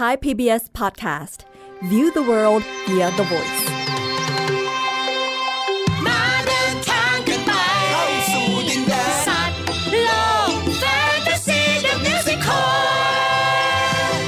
[0.00, 1.38] Thai PBS Podcast
[1.90, 3.62] View the world via the voice
[6.06, 7.52] มาเดินทางกันไป
[7.92, 9.58] เข้าสู่ดินแดนสัตว์
[10.04, 10.10] โล
[10.50, 10.84] กแฟ
[11.16, 14.18] นตาซี The Musical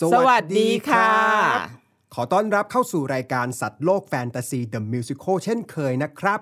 [0.00, 1.12] สวัสดีค่ะ
[2.14, 6.40] ขอต้อนรับเข้าสู่รายการสัตว์โลกแฟนตาซี The Musical เช่นเคยนะครับ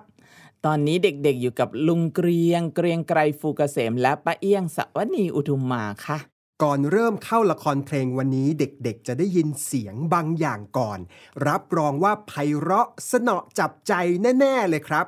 [0.69, 6.19] ตอนนี้เด็กๆอยู่กับลุงเกรียง เกรียงไกรฟูกเกษม และป้าเอี้ยงสวนีอุทุมมาค่ะ
[6.63, 10.99] ก่อนเริ่มเข้าละครเพลงวันนี้เด็กๆ จะได้ยินเสียงบางอย่างก่อน
[11.47, 13.93] รับรองว่าไพเราะสนอจับใจ
[14.41, 15.07] แน่ๆเลยครับ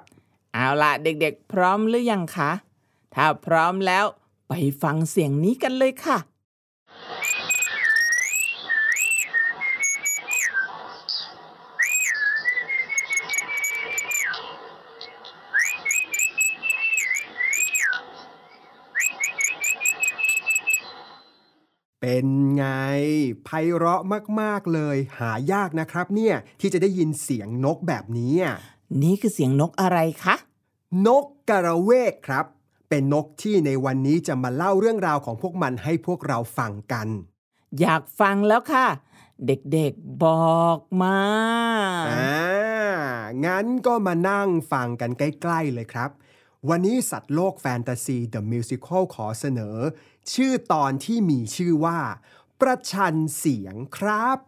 [0.55, 2.51] เอาล่ะเด็กๆ พร้อมหรือยังคะ
[3.15, 4.05] ถ้าพร้อมแล้ว
[4.49, 4.52] ไป
[4.83, 6.19] ฟังเสียงนี้กันเลยค่ะ
[22.09, 22.66] เป็นไง
[23.45, 24.02] ไพเราะ
[24.40, 28.57] มากๆเลย หายากนะครับเนี่ยที่จะได้ยินเสียงนกแบบนี้อะ
[29.02, 30.35] นี่คือเสียงนกอะไรคะ
[31.07, 32.46] นกกระเวกครับ
[32.88, 37.09] เป็นนกที่ในวันนี้จะมาเล่าเรื่องราวของพวกมันให้พวกเราฟังกัน
[37.80, 38.87] อยากฟังแล้วค่ะ
[39.46, 40.26] เด็กๆบ
[40.63, 41.18] อกมา
[42.10, 42.41] อ่า
[43.45, 46.10] งั้นก็มานั่งฟังกันใกล้ ๆ เลยครับ
[46.68, 49.76] วันนี้สัตว์โลกแฟนตาซี The Musical ขอเสนอ
[50.35, 52.01] ชื่อตอนที่มีชื่อว่า
[52.60, 54.38] ประชันเสียงครับ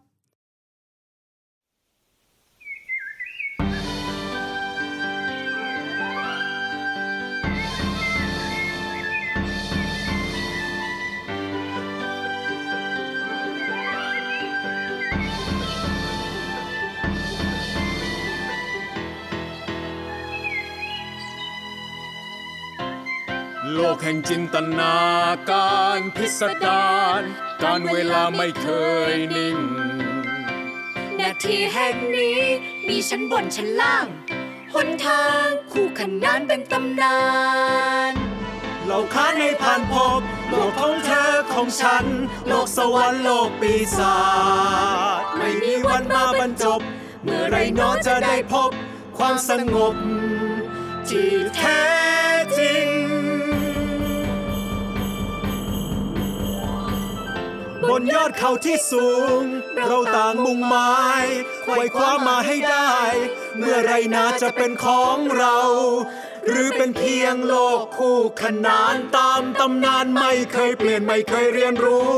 [23.80, 24.94] โลกแห่งจินตนา
[25.50, 26.88] การพิสดา
[27.20, 27.22] ร
[27.64, 28.68] การเวลาไม่เค
[29.12, 29.58] ยนิ่ง
[31.20, 32.40] นาทีแห่งนี้
[32.88, 34.06] มีชั้นบนชั้นล่าง
[34.74, 37.18] หนทางคู่ขนานเป็นตำนา
[38.10, 38.12] น
[38.86, 42.04] เราค้านให้ผ่านพบ โลกของเธอของฉัน
[42.46, 44.16] โลกสวรรค์โลกปีศา
[45.20, 46.80] จไม่มีวันมาบรรจบ
[47.22, 48.70] เมื่อไรเนอจะได้พบ
[49.18, 49.94] ความสงบ
[51.08, 51.82] ที่แท้
[52.58, 52.97] จริง
[57.88, 59.08] บนยอดเขาที่สู
[59.40, 59.42] ง
[59.86, 61.24] เราต่างมุ่งหมาย
[61.64, 62.94] ไขว่คว้ามาให้ได้
[63.56, 65.58] เมื่อไรนาจะเป็นของเรา
[66.46, 72.12] หรือเป็นเพียงโลกคู่ขนานตามตำนานไม่เคยเปลี่ยนไม่เคยเรียนรู้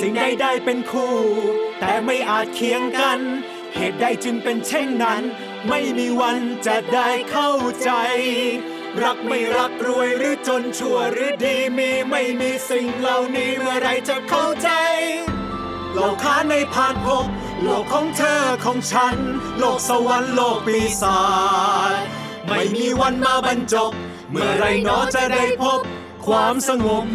[0.00, 1.16] สิ่งใดได้เป็นคู่
[1.80, 3.18] แต่ไม่อาจเคียงกัน
[3.74, 5.22] เหตุใดจึงเป็นเช่นนั้น
[5.68, 7.52] ไม่มีวันจะได้เข้า
[7.82, 7.90] ใจ
[9.04, 14.70] รักไม่รักรวยหรือจนชั่วหรือดีมีไม่มีสิ่งเหล่านี้เมื่อไรจะเข้าใจ
[15.92, 17.26] เราค้าในผ่านพบ
[17.62, 19.16] โลกของเธอของฉัน
[19.58, 21.20] โลกสวรรค์โลกปีศา
[21.92, 21.94] จ
[22.46, 23.92] ไม่มีวันมาบรรจบ
[24.30, 25.80] เมื่อไรหนอจะได้พบ
[26.26, 27.06] ความสงบ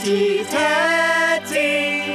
[0.00, 0.74] ที่แท้
[1.52, 1.72] จริ
[2.08, 2.11] ง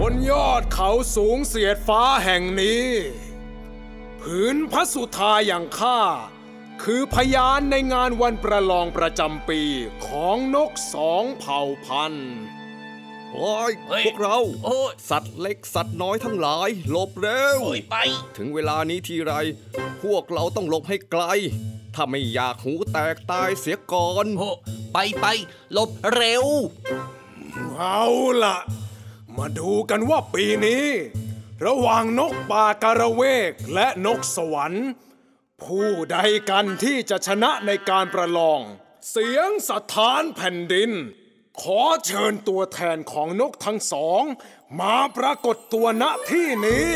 [0.00, 2.86] บนยอดเขาสูงเสียดฟ้าแห่งนี้
[4.20, 6.00] ผืนพระสุธาอย่างข้า
[6.82, 9.60] คือพยานในงานวันประลองประจำปี
[10.06, 12.34] ของนกสองเผ่าพันธุ์
[13.32, 17.96] โอ้ยเฮ้ยพวกเราโอ้ย สัตว์เล็กสัตว์น้อยทั้งหลายหลบเร็ว โอ้ยไป
[18.36, 19.32] ถึงเวลานี้ทีไร
[20.02, 21.24] พวกเราต้องหลบให้ไกล
[21.94, 24.50] ถ้าไม่อยากหูแตกตายเสียก่อน โอ้
[24.92, 25.26] ไปไป
[25.72, 26.44] หลบเร็ว
[27.76, 28.04] เอา
[28.44, 28.56] ล่ะ
[29.40, 30.86] มาดูกันว่าปีนี้
[31.66, 34.86] ระหว่างนกป่าการะเวกและนกสวรรค์
[35.62, 36.18] ผู้ใด
[36.50, 38.60] กันที่จะชนะในการประลอง
[39.10, 40.90] เสียงสถานแผ่นดิน
[41.62, 44.22] ขอเชิญตัวแทนของนกทั้งสอง
[44.80, 46.94] มาปรากฏตัวณที่นี้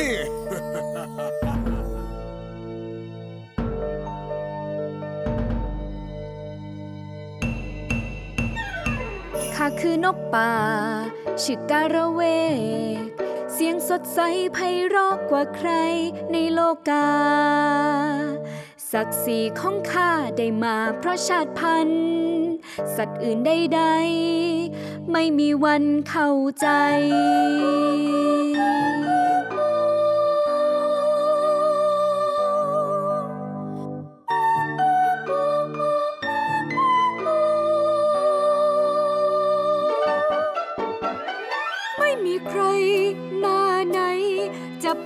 [9.67, 10.53] ข้าคือนกป่า
[11.43, 12.21] ชื่อการะเว
[12.97, 13.09] ก
[13.53, 14.21] เสียงสดใส
[14.55, 15.71] ไพเราะกว่าใคร
[16.33, 17.09] ในโลกา
[18.93, 22.05] ศักดิ์ศรีของข้าได้มาเพราะชาติพันธุ์
[22.97, 26.31] สัตว์อื่นใดๆไม่มีวันเข้า
[26.61, 26.69] ใจ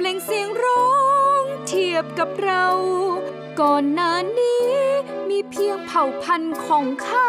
[0.00, 0.86] เปล่งเสียงร้อ
[1.40, 2.66] งเทียบกับเรา
[3.60, 4.68] ก่อนหน้านี้
[5.28, 7.28] มีเพียงเผ่าพันธุ์ของข้า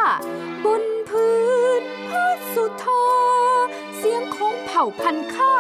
[0.66, 1.40] บนพื้
[1.82, 3.06] นพัสุธา
[3.98, 5.54] เสียงของเผ่าพันธุ์ข้า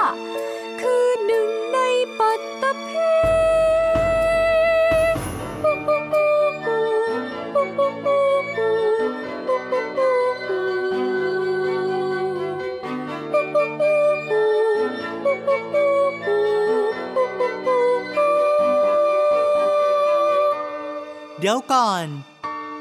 [21.51, 22.05] ดี๋ยวก่อน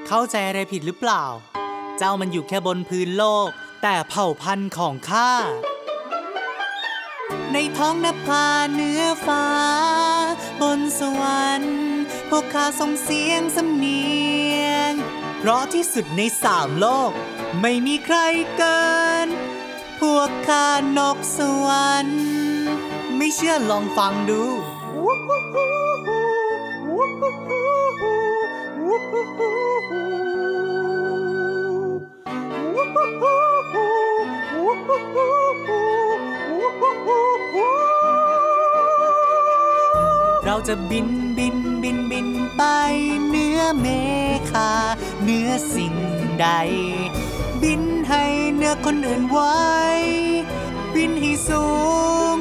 [0.06, 1.24] เข้าใจอะไรผิดหรือเปล่า
[1.98, 3.48] เจ้ามันอยู่แค่บนพื้นโลก
[3.82, 5.32] แต่เผ่าพันธุ์ของข้า
[7.52, 9.46] ในท้องนภาเหนือฟ้า
[10.62, 11.78] บนสวรรค์
[12.30, 14.06] พวกข้าส่งเสียงสำเนี
[14.62, 14.92] ยง
[15.38, 17.10] เพราะที่สุดในสามโลก
[17.60, 18.16] ไม่มีใคร
[18.56, 18.88] เกิ
[19.26, 19.28] น
[20.00, 20.68] พวกข้า
[20.98, 22.22] นกสวรรค์
[23.16, 24.42] ไม่เชื่อลองฟังดู
[40.44, 41.08] เราจะบิน
[41.38, 42.62] บินบินบินไป
[43.26, 43.86] เหนือเม
[44.50, 44.70] ฆา
[45.22, 45.94] เหนือสิ่ง
[46.40, 46.48] ใด
[47.62, 48.24] บินให้
[48.54, 49.58] เหนือคนอื่นไว้
[50.94, 51.66] บินให้สู
[52.32, 52.34] ง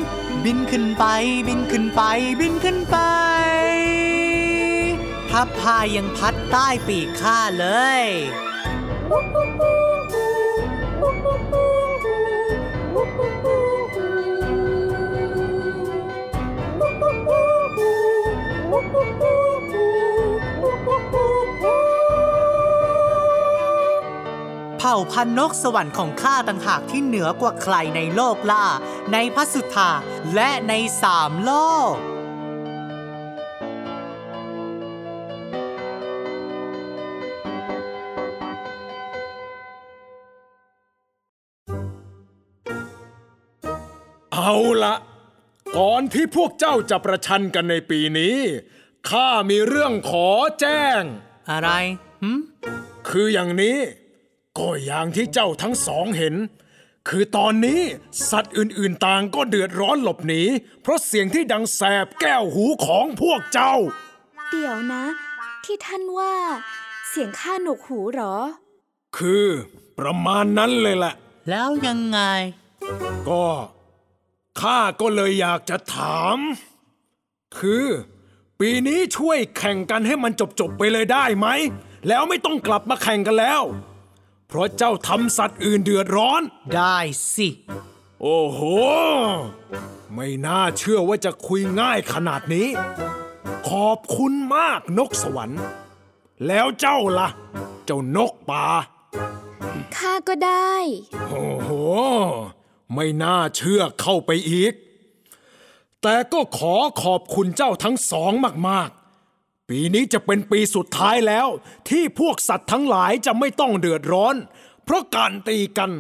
[0.44, 1.06] บินขึ้นไป
[1.48, 2.02] บินขึ้นไป
[2.40, 2.98] บินขึ้นไป
[5.40, 7.68] ถ้าพายังพัดใต้ปีกข้าเล
[8.04, 8.06] ย
[24.78, 28.66] เผ่าพันนกสวรรค์ของข้าต่างหากที่เหนือกว่าใครในโลกล่า
[29.14, 29.92] ในพัสุธา
[30.36, 31.54] และในสามโล
[31.94, 31.96] ก
[44.40, 44.96] เอาละ
[45.78, 48.38] ก่อนที่พวกเจ้าจะประชันกันในปีนี้
[49.10, 50.30] ข้ามีเรื่องขอ
[50.60, 51.02] แจ้ง
[51.50, 51.70] อะไร
[52.24, 52.40] หืม
[53.10, 53.78] คืออย่างนี้
[54.58, 56.36] ก็อย่างที่เจ้าทั้งสองเห็น
[57.10, 57.82] คือตอนนี้
[58.30, 60.44] สัตว์อื่นๆต่างก็เดือดร้อนหลบหนี
[60.82, 63.76] เพราะเสียงที่ดังแสบแก้วหูของพวกเจ้า
[64.52, 65.06] เดี๋ยวนะ
[65.66, 66.36] ที่ท่านว่า
[67.10, 68.36] เสียงข้าหนวกหูเหรอ
[69.18, 69.46] คือ
[70.00, 71.14] ประมาณนั้นเลยแหละ
[71.50, 72.20] แล้วยังไง
[73.30, 73.44] ก็
[74.62, 76.38] ข้าก็เลยอยากจะถาม
[77.58, 77.86] คือ
[78.60, 81.48] ปีนี้ช่วยแข่งกันให้มันจบๆไปเลยได้ไหม
[82.08, 83.62] แล้วไม่ต้องกลับมาแข่งกันแล้ว
[84.48, 86.42] เพราะเจ้าทำสัตว์อื่นเดือดร้อน
[86.76, 86.98] ได้
[87.36, 87.48] สิ
[88.22, 88.62] โอ้โห
[90.16, 92.68] ไม่น่าเชื่อว่าจะคุยง่ายขนาดนี้
[93.70, 95.62] ขอบคุณมากนกสวรรค์
[96.48, 97.30] แล้วเจ้าล่ะ
[97.86, 98.66] เจ้านกป่า
[99.96, 100.74] ข้าก็ได้
[101.30, 101.70] โอ้โห
[102.96, 104.74] ไม่น่าเชื่อเข้าไปอีก
[106.02, 108.32] แต่ก็ขอขอบคุณเจ้าทั้งสอง
[108.70, 111.48] มากๆ ปีนี้จะเป็นปีสุดท้ายแล้ว
[111.90, 114.36] ที่พวกสัตว์ทั้งหลายจะไม่ต้องเดือดร้อน
[114.84, 115.92] เพราะการตีกัน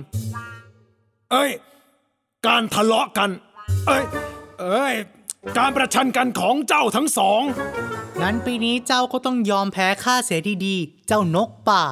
[1.31, 1.51] เอ้ย
[2.47, 3.29] การทะเลาะกัน
[3.87, 4.03] เอ้ย
[4.61, 4.95] เอ้ย
[5.57, 7.41] การประชันกันของเจ้าทั้งสอง
[8.21, 11.83] งั้นปีนี้เจ้าก็ต้องยอมแพ้ข้าเสียดีๆ เจ้านกป่า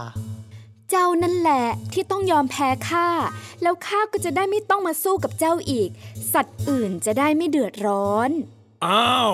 [0.90, 3.08] เจ้านั่นแหละที่ต้องยอมแพ้ข้า
[3.62, 5.90] แล้วข้าก็จะได้ไม่ต้องมาสู้กับเจ้าอีก
[6.34, 8.30] สัตว์อื่นจะได้ไม่เดือดร้อน
[8.86, 9.34] อ้าว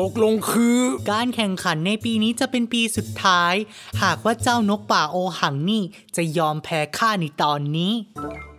[0.00, 0.80] ตกลงคือ
[1.10, 3.54] การแข่งขันในปีนี้จะเป็นปีสุดท้าย
[4.02, 5.82] หากว่าเจ้านกป่าโอหังนี่
[6.16, 7.92] จะยอมแพ้ข้าในตอนนี้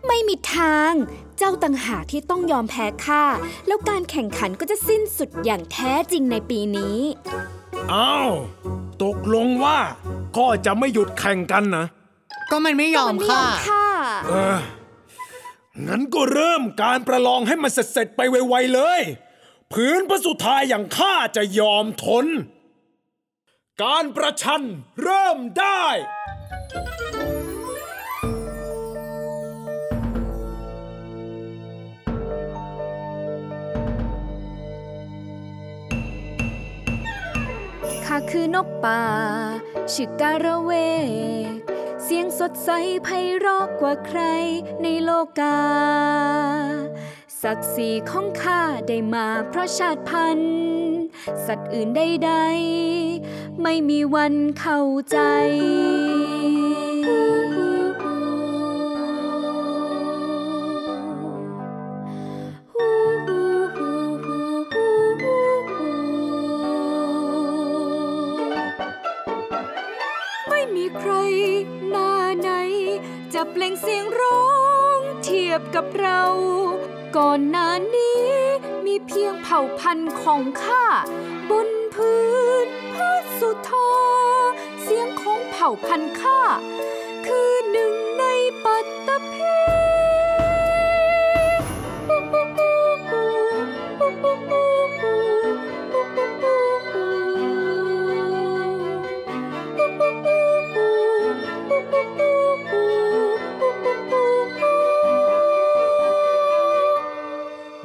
[0.08, 0.94] ไม่มีทาง
[1.38, 3.24] เจ้าต่างหากที่ต้องยอมแพ้ข้า
[3.68, 6.98] แล้วการแข่งขันก็จะสิ้นสุดอย่างแท้จริงในปีนี้
[7.94, 8.32] อ้าว
[9.04, 9.78] ตกลงว่า
[10.38, 11.86] ก็จะไม่หยุดแข่งกันนะ
[12.52, 13.88] ก็มันไม่ยอมค่ะ ค่ะ
[14.28, 14.60] เออ
[15.88, 19.02] งั้นก็เริ่มการประลองให้มันเสร็จๆไปไวๆเลย
[19.74, 22.26] ผืนพระสุธาอย่างข้าจะยอมทน
[23.84, 24.62] การประชัน
[25.04, 25.86] เริ่มได้
[38.14, 39.04] ข้าคือนกป่า
[39.94, 40.72] ชื่อการะเว
[41.46, 41.52] ก
[42.04, 42.70] เสียงสดใส
[43.04, 44.22] ไพเราะกว่าใคร
[44.84, 45.60] ในโลกา
[47.42, 50.56] ศักดิ์ศรีของข้าได้มาเพราะชาติพันธุ์
[51.46, 55.18] สัตว์อื่นใดๆ ไม่มีวันเข้าใจ
[73.52, 74.44] เปล่งเสียงร้อ
[74.98, 76.24] งเทียบกับเรา
[77.18, 78.26] ก่อนหน้านี้
[78.86, 80.86] มีเพียงเผ่าพันธุ์ของข้า
[81.50, 82.26] บนพื้
[82.66, 83.72] นพระสุธ
[84.84, 86.40] เสียงของเผ่าพันธุ์ข้า
[87.26, 88.26] คือหนึ่งใน
[88.66, 89.41] ปัตตภี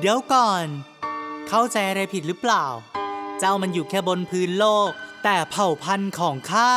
[0.01, 0.67] เดี๋ยวก่อน
[1.49, 2.65] เข้าใจอะไรผิดหรือเปล่า
[3.39, 4.91] เจ้ามันอยู่แค่บนพื้นโลก
[5.25, 6.73] แต่เผ่าพันธุ์ของข้า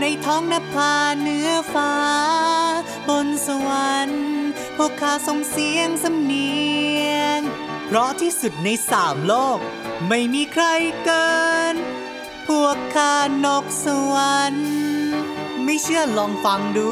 [0.00, 1.94] ในท้องนภาเหนือฟ้า
[3.08, 4.26] บนสวรรค์
[4.76, 6.52] พวกข้าส่งเสียงสำเนี
[7.08, 7.40] ยง
[7.86, 9.58] เพราะที่สุดในสามโลก
[10.08, 10.64] ไม่มีใคร
[11.04, 11.32] เกิ
[11.72, 11.74] น
[12.48, 14.70] พวกข้านกสวรรค์
[15.64, 16.90] ไม่เชื่อลองฟังดู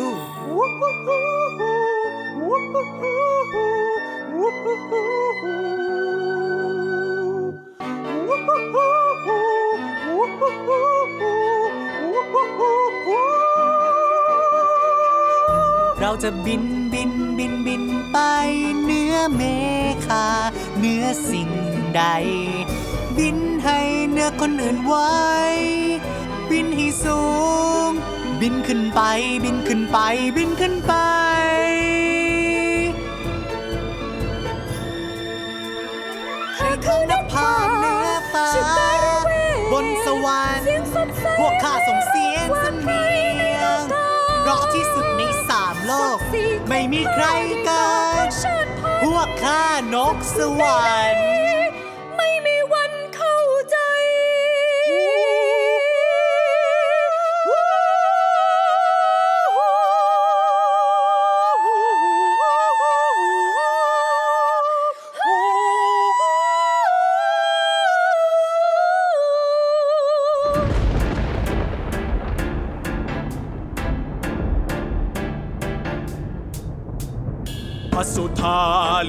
[16.22, 18.18] จะบินบินบินบินไป
[18.82, 19.42] เหนือเม
[20.06, 20.26] ฆา
[20.78, 21.50] เหนือสิ่ง
[21.96, 22.02] ใด
[23.16, 23.78] บินให้
[24.10, 25.18] เหนือคนอื่นไว้
[26.50, 27.22] บินให้สู
[27.88, 27.90] ง
[28.40, 29.00] บินขึ้นไป
[29.44, 29.98] บินขึ้นไป
[30.36, 30.94] บินขึ้นไป
[46.72, 47.26] ไม่มีใคร
[47.64, 47.88] เกิ
[48.26, 48.28] น
[49.02, 50.80] พวกข้านกสวร
[51.14, 51.39] รค์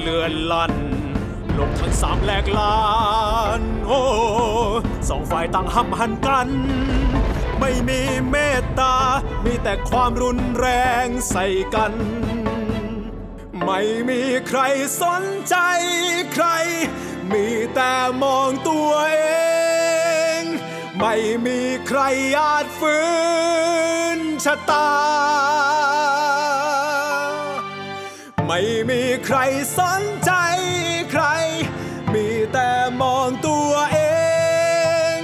[0.02, 0.74] เลือนลัน
[1.58, 2.82] ลกทั้งสามแหลกลา
[3.60, 4.00] นโอ้
[5.08, 6.48] สองฝ่ายต่างห้ำหันกัน
[7.60, 8.96] ไม่มีเมตตา
[9.44, 10.68] มีแต่ความรุนแร
[11.04, 11.92] งใส่กัน
[13.64, 14.60] ไม่มีใคร
[15.00, 15.56] สนใจ
[16.32, 16.46] ใคร
[17.32, 17.92] มีแต่
[18.22, 19.18] มองตัวเอ
[20.38, 20.42] ง
[20.98, 21.14] ไม่
[21.46, 22.00] มีใคร
[22.38, 22.98] อาจฝื
[24.16, 24.90] นชะตา
[28.62, 29.38] ม่มีใคร
[29.78, 30.32] สนใจ
[31.10, 31.24] ใคร
[32.14, 33.98] มีแต่มองตัวเอ
[35.14, 35.16] ง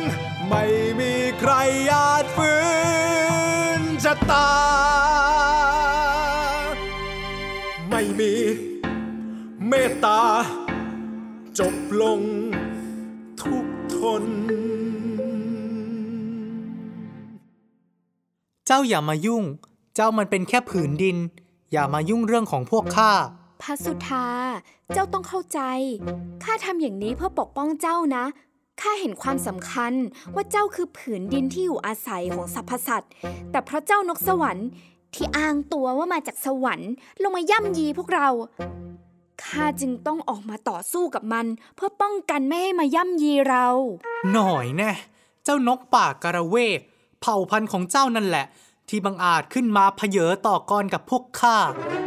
[0.48, 0.64] ไม่
[1.00, 1.52] มีใคร
[1.92, 2.54] อาจฝื
[3.80, 4.50] นชะตา
[7.90, 8.32] ไม่มี
[9.68, 10.20] เมตตา
[11.58, 12.20] จบลง
[13.42, 13.66] ทุก
[13.96, 14.24] ทน
[18.66, 19.44] เจ้าอย่ามายุ่ง
[19.94, 21.18] เจ้ามันเป็นแค่ผืนดิน
[21.72, 23.12] อย่ามายุ่งเรื่องของพวกข้า
[23.62, 24.26] พระสุธา
[24.94, 25.60] เจ้าต้องเข้าใจ
[26.44, 28.24] ข้าทำอย่างนี้เพื่อปกป้องเจ้านะ
[28.80, 29.92] ข้าเห็นความสำคัญ
[30.34, 33.10] ว่าเจ้าคือผืนดินที่อยู่อาศัยของสรรพสัตว์
[33.50, 34.68] แต่เพราะเจ้านกสวรรค์
[35.14, 36.90] ที่อ้างตัวว่ามาจากสวรรค์
[37.22, 38.28] ลงมาย่ำยีพวกเรา
[39.44, 41.46] ข้าจึงต้องออกมาต่อสู้กับมัน
[41.76, 43.66] เพื่อป้องกันไม่ให้มาย่ำยีเรา
[44.32, 44.92] หน่อยแน่
[45.44, 46.80] เจ้านกป่ากระเวก
[47.20, 48.46] เผ่าพันธุ์ของเจ้านั่นแหละ
[48.88, 51.56] ที่บังอาจขึ้นมาเพเยอต่อกรกับพวกข้า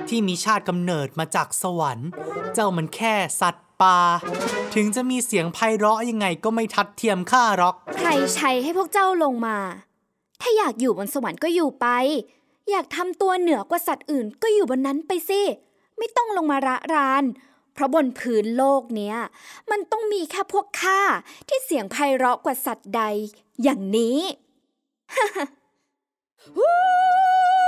[0.10, 2.10] ที่มีชาติกำเนิดมาจากสวรรค์
[2.54, 3.98] เจ้ามันแค่สัตว์ป่า
[4.76, 9.58] ถึงจะมีเสียงไพเราะยังไงก็ไม่ทัดเทียมข้าหรอก ใครใช้ให้พวกเจ้าลงมา
[10.42, 11.88] ถ้าอยากอยู่บนสวรรค์ก็อยู่ไป
[12.70, 15.42] อยากทำตัวเหนือกว่าสัตว์อื่นก็อยู่บนนั้นไปสิ
[15.98, 17.24] ไม่ต้องลงมาระราน
[17.74, 19.18] เพราะบนพื้นโลกเนี้ย
[19.72, 21.02] มันต้องมีแค่พวกข้า
[21.48, 23.04] ที่เสียงไพเราะกว่าสัตว์ใด
[23.64, 24.20] อย่างนี้
[26.46, 27.61] อ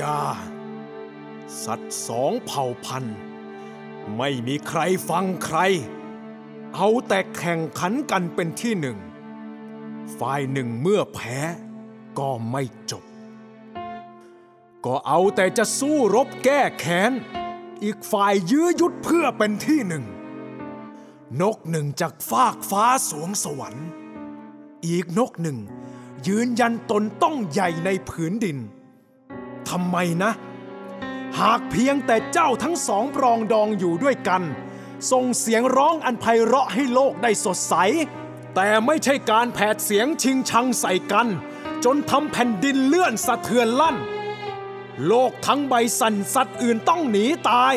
[0.00, 0.18] จา
[1.64, 3.18] สัตว์สองเผ่าพันธุ์
[4.16, 5.58] ไม่มีใครฟังใคร
[6.74, 8.98] เอาแต่แข่งขันกันเป็นที่หนึ่ง
[10.18, 11.38] ฝ่ายหนึ่งเมื่อแพ้
[12.18, 13.04] ก็ไม่จบ
[14.84, 17.12] ก็เอาแต่จะสู้รบแก้แค้น
[17.82, 20.04] อีกฝ่ายยื้อยุดเพื่อเป็นที่หนึ่ง
[21.40, 23.86] นกหนึ่งจากฟากฟ้าสวงสวรรค์
[24.86, 25.58] อีกนกหนึ่ง
[26.26, 28.58] ยืนยันตนต้องใหญ่ในผืนดิน
[29.68, 30.32] ทำไมนะ
[31.40, 34.42] หากเพียงแต่เจ้าทั้งสองปรองดองอยู่ด้วยกัน
[35.10, 37.74] ส่งเสียงร้องอันไพเราะให้โลกได้สดใส
[38.54, 41.28] แต่ไม่ใช่การแผดเสียงชิงชังใส่กัน
[41.84, 43.96] จนทำแผ่นดินเลื่อนสะเทือนลั่น
[45.06, 47.74] โลกทั้งใบสั่นสัตว์อื่นต้องหนีตาย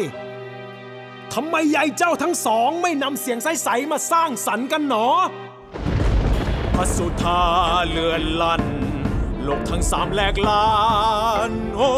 [1.33, 5.07] ทำไมยายเจ้าทั้งสองไม่นำเสียงใสๆมาสร้างสรรค์กันหนอ
[6.75, 7.41] พระสุธา
[7.89, 8.63] เลือนลั่น
[9.45, 10.73] โลกทั้งสามแหลกลา
[11.50, 11.91] น โอ้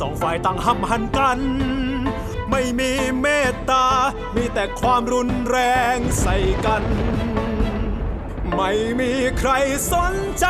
[0.00, 1.40] สองฝ่ายต่างห้ำหันกัน
[2.50, 3.86] ไม่มีเมตตา
[4.36, 5.58] มีแต่ความรุนแร
[5.96, 6.84] งใส่กัน
[8.54, 9.50] ไม่มีใคร
[9.92, 10.46] สนใจ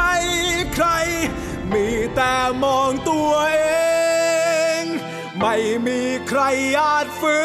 [0.75, 0.89] ใคร
[1.73, 3.61] มีแต่มองตัวเอ
[4.81, 4.83] ง
[5.41, 6.41] ไม่มีใคร
[6.81, 7.39] อาจฝื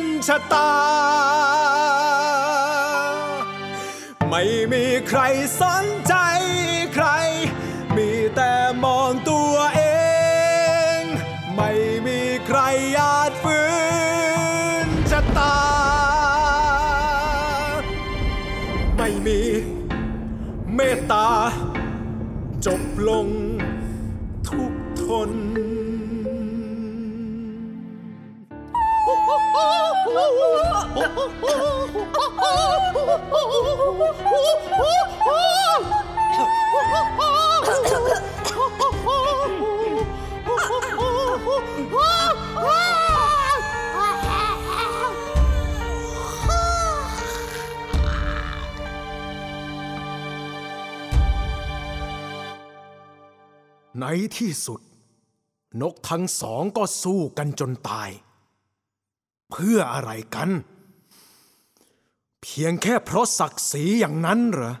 [0.00, 0.72] นชะตา
[4.30, 5.20] ไม่มีใคร
[5.60, 6.14] สนใจ
[21.12, 21.28] ตา
[22.66, 23.28] จบลง
[24.48, 25.30] ทุกทน
[54.00, 54.06] ใน
[54.38, 54.80] ที่สุด
[55.80, 58.10] นกทั้งสองก็สู้กันจนตาย
[59.50, 60.50] เพื่ออะไรกัน
[62.42, 64.74] เพียงแค่เพราะศักดิ์ศรีอย่างนั้นเหรอ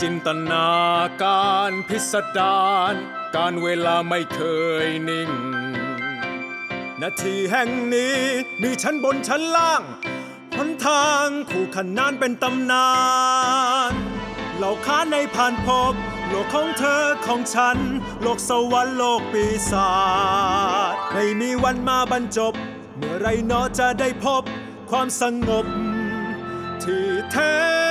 [0.00, 0.68] จินตนา
[1.22, 2.94] การพิสดาร
[3.36, 4.40] การเวลาไม่เค
[4.84, 5.30] ยนิ่ง
[7.02, 8.16] นาทีแห่งนี้
[8.62, 9.82] มีชั้นบนชั้นล่าง
[10.56, 12.90] หนทางคู่ขนานเป็นตำนา
[13.90, 13.92] น
[14.56, 15.94] เหล่าค้าในผ่านพบ
[16.28, 17.78] โลกของเธอของฉัน
[18.22, 19.90] โลกสวรรค์โลกปีศา
[20.92, 22.54] จไม่มีวันมาบรรจบ
[22.96, 24.42] เมื่อไรเนอจะได้พบ
[24.90, 25.66] ความสงบ
[26.82, 27.89] ที่แท้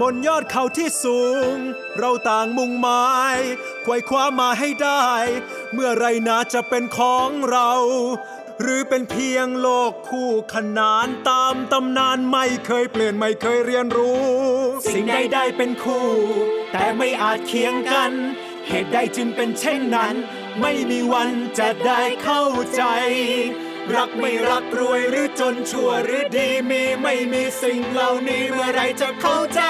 [0.00, 1.20] บนยอดเขาที่สู
[1.52, 1.54] ง
[1.98, 3.36] เราต่างมุ่งหมาย
[3.82, 5.06] ไขว่คว้ามาให้ได้
[5.72, 7.72] เมื่อไรนาจะเป็นของเรา
[8.60, 14.24] หรือเป็นเพียงโลกคู่ขนานตามตำนานไม่เคยเปลี่ยนไม่เคยเรียนรู้
[14.92, 16.08] สิ่งใดได้เป็นคู่
[16.72, 18.12] แต่ไม่อาจเคียงกัน
[18.66, 20.14] เหตุใดจึงเป็นเช่นนั้น
[20.60, 22.44] ไม่มีวันจะได้เข้า
[22.76, 22.82] ใจ
[23.96, 29.62] รักไม่รักรวยหรือจนชั่วหรือดีมีไม่มีสิ่งเหล่านี้เมื่อไรจะเข้าใจ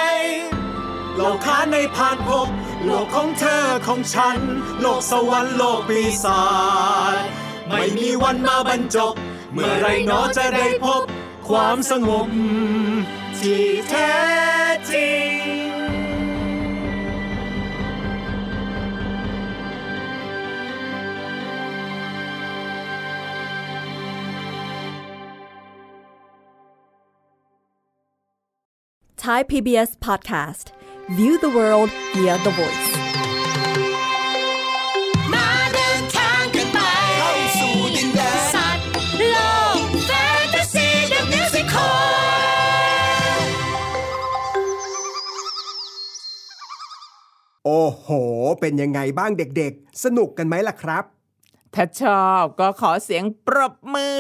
[1.17, 2.49] โลกค้าในผ่านพบ
[2.85, 4.39] โลกของเธอของฉัน
[4.81, 6.43] โลกสวรรค์โลกปีศา
[7.15, 7.17] จ
[7.69, 9.15] ไม่มีวันมาบรรจบ
[9.53, 11.03] เมื่อไรหนอจะได้พบ
[11.49, 12.29] ความสงบ
[13.39, 14.13] ที่แท้
[14.91, 15.11] จริ
[15.57, 15.60] ง
[29.21, 30.73] Thai PBS Podcast
[31.11, 32.91] View the world via the voice
[35.33, 36.79] มาเดินทางกันไป
[37.19, 38.87] เข้าสู่ดินแดนสัตว์
[39.31, 39.37] โล
[39.77, 40.11] กแฟ
[40.43, 43.41] นตาซีเดอะมิวสิคล
[47.65, 48.09] โอ้โห
[48.61, 51.05] เป็นยังไงบ้างเด็กๆ สนุกกันไหมล่ะครับ
[51.75, 54.15] ถ้าชอบก็ขอเสียงปรบมือ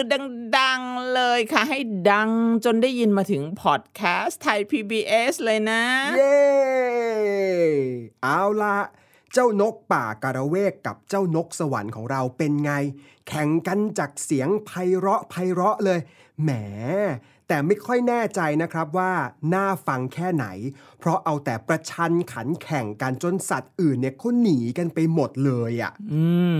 [0.58, 1.78] ดัง ๆ เลยค่ะ ให้
[2.10, 2.30] ดัง
[2.64, 5.82] จนได้ยินมาถึงพอดแคสต์ไทย PBS เลยนะ
[6.16, 6.40] เย้
[8.22, 8.78] เอาละ
[9.32, 12.72] เจ้านกป่ากระเวกกับเจ้านกสวรรค์ของเราเป็นไง
[13.28, 16.00] แข่งกันจากเสียงไพเราะไพเราะเลย
[16.42, 16.50] แหม
[17.52, 19.12] แต่ไม่ค่อยแน่ใจนะครับว่า
[19.54, 20.46] น่าฟังแค่ไหน
[20.98, 26.24] เพราะเอาแต่ประชันขันแข่งกันจนสัตว์อื่นเนี่ยเขาหนีกันไปหมดเลยอะ่ะ อื
[26.56, 26.58] ม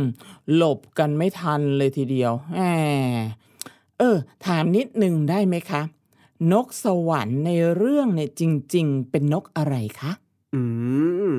[0.55, 2.62] หลบกันไม่ทันเลยทีเดียวแหม
[3.98, 5.83] เออ ถามนิดหนึ่งได้ไหมคะ
[6.53, 8.42] นกสวรรค์ในเรื่องเนี่ยจ
[8.74, 10.12] ริง ๆ เป็นนกอะไรคะ
[10.55, 10.62] อื
[11.31, 11.33] ม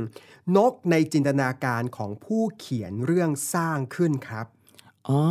[0.56, 4.46] นกในจินตนาการของผู้เขียนเรื่องสร้างขึ้นครับ
[5.10, 5.24] อ๋อ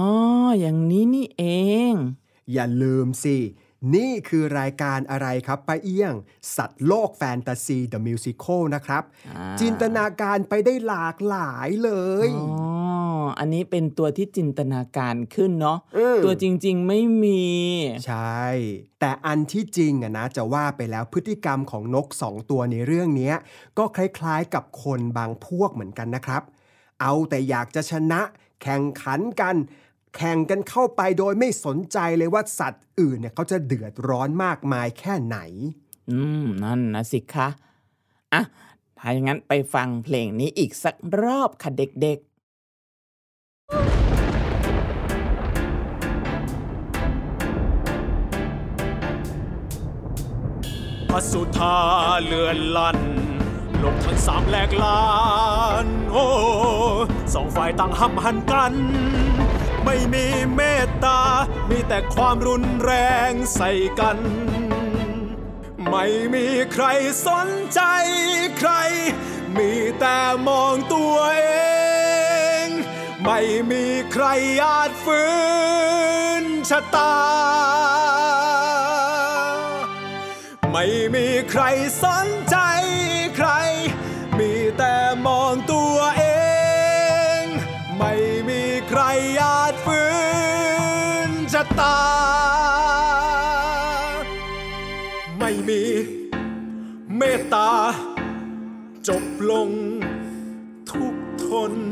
[0.60, 1.44] อย่างนี้นี่เอ
[1.90, 1.94] ง
[2.52, 3.36] อย่าลืมสิ
[3.94, 6.14] นี่คือรายการอะไรครับป้าเอี้ยง
[6.56, 11.92] สัตว์โลกแฟนตาซีเดอะมิวสิคลนะครับอ่าจินตนาการไปได้หลากหลายเล
[12.26, 17.44] ยอ๋ออันนี้เป็นตัวที่จินตนาการขึ้นเนาะอืมตัวจริงๆไม่มี
[18.06, 18.44] ใช่
[19.00, 23.34] แต่อันที่จริงอะนะจะว่าไปแล้วพฤติกรรมของนกสองตัวในเรื่องเนี้ย
[23.78, 26.42] ก็คล้ายๆกับคนบางพวกเหมือนกันนะครับ
[27.00, 28.20] เอาแต่อยากจะชนะ
[28.62, 29.56] แข่งขันกัน
[30.16, 35.38] แข่งกันเข้าไปโดยไม่สนใจเลยว่าสัตว์อื่นเนี่ยเขาจะเดือดร้อนมากมายแค่ไหน
[36.10, 37.48] อืม นั่นนะสิคะ
[38.32, 38.42] อะ
[38.98, 42.18] ถ้าอย่างนั้นไปฟังเพลงนี้อีกสักรอบค่ะเด็ก
[51.14, 51.76] อสุธา
[52.24, 52.98] เลือนลัน
[53.82, 55.02] ลงทั้งสามแหลกลา
[55.84, 56.26] น โอ้
[57.34, 58.74] สองฝ่ายต่างห้ำหันกัน
[59.84, 61.20] ไม่มีเมตตา
[61.70, 62.92] มีแต่ความรุนแร
[63.30, 64.18] งใส่กัน
[65.88, 66.84] ไม่มีใคร
[67.26, 67.80] สนใจ
[68.58, 68.72] ใคร
[69.56, 71.44] มีแต่มองตัวเอ
[72.64, 72.66] ง
[73.24, 73.40] ไม่
[73.70, 74.26] มีใคร
[74.64, 75.22] อาจฝื
[76.42, 77.16] นชะตา
[80.72, 81.62] ไม่มีใคร
[82.02, 82.56] สนใจ
[89.70, 90.02] อาจฝื
[91.28, 91.98] นชะตา
[95.38, 95.82] ไม่มี
[97.16, 97.70] เมตตา
[99.08, 99.70] จบลง
[100.90, 101.90] ทุกทนๆ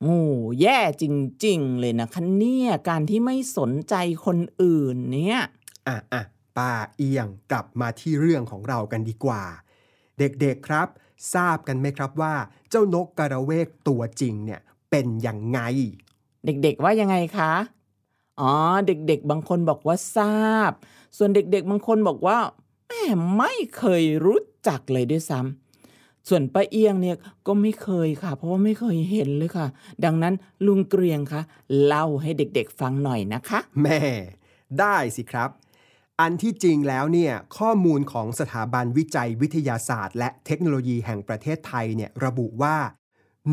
[0.00, 0.18] โอ้
[0.60, 1.04] แย่จ
[1.44, 3.94] ริง ๆ เลยนะคะเนี่ยการที่ไม่สนใจ
[4.26, 5.38] คนอื่นเนี่ย
[5.88, 6.22] อะอะ
[6.56, 9.42] ป้าเอียงกลับมาที่เรื่องของเรากันดีกว่า
[10.18, 10.88] เด็กๆครับ
[11.34, 12.34] ทราบกันไหมครับว่า
[12.70, 15.60] เจ้านกกระเวกตัวจริงเนี่ยเป็นยังไง
[16.44, 17.52] เด็กๆว่ายังไงคะ
[18.40, 18.52] อ๋อ
[18.86, 20.72] เด็กๆ บางคนบอกว่าทราบ
[21.16, 22.38] ส่วนเด็กๆ บางคนบอกว่า
[22.88, 23.02] แม่
[23.38, 29.66] ไม่เคยรู้จักเลยด้วยซ้ำส่วนป้าเอียงเนี่ยก็ไม่เคยค่ะ เพราะว่าไม่เคยเห็นเลยค่ะ
[30.04, 30.34] ดังนั้น
[30.66, 31.42] ลุงเกรียงคะ
[31.84, 34.00] เล่าให้เด็กๆฟังหน่อยนะคะ แม่
[34.80, 35.50] ได้สิครับ
[36.24, 42.76] อันที่จริงแล้วเนี่ยข้อมูลของสถาบันวิจัยวิทยาศาสตร์ และเทคโนโลยีแห่งประเทศไทยเนี่ยระบุว่า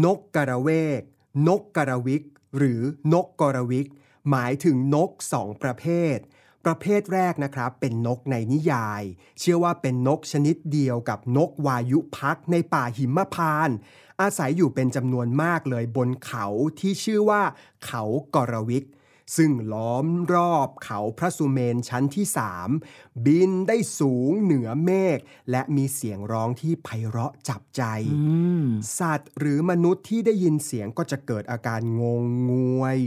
[0.03, 1.01] นกกระเวก
[1.47, 2.23] นกกระวิก
[2.57, 2.81] หรือ
[3.13, 3.87] นกกระวิก
[4.29, 6.17] หมายถึงนกสองประเภท
[6.65, 9.03] ประเภทแรกนะครับเป็นนกในนิยาย
[9.39, 13.69] เชื่อว่าเป็นนกชนิดเดียวกับนกวายุพักในป่าหิมพาน
[14.21, 16.45] อาศัยอยู่เป็นจำนวนมากเลยบนเขา
[16.79, 17.43] ที่ชื่อว่า
[17.85, 18.03] เขา
[18.35, 18.85] กระวิก
[19.35, 22.69] ซึ่งล้อมรอบเขาพระสุเมนชั้นที่สาม
[23.25, 25.19] บินได้สูงเหนือเมฆ
[25.51, 27.83] และมีเสียงร้องที่ไพเราะจับใจ
[28.15, 28.21] อื
[28.63, 28.65] ม
[28.99, 32.99] สัตว์หรือมนุษย์ที่ได้ยินเสียงก็จะเกิดอาการงงงวย